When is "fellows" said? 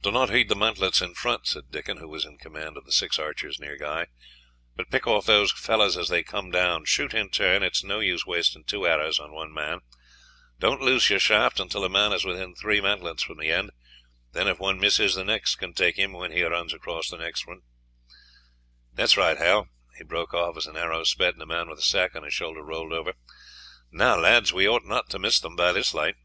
5.52-5.98